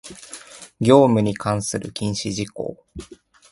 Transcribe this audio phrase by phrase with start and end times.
[0.79, 2.83] 業務に関する禁止事項